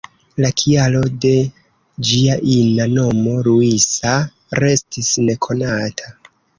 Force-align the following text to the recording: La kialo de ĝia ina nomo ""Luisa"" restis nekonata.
La 0.43 0.49
kialo 0.61 1.01
de 1.25 1.33
ĝia 2.09 2.39
ina 2.55 2.89
nomo 2.97 3.37
""Luisa"" 3.51 4.17
restis 4.65 5.17
nekonata. 5.31 6.15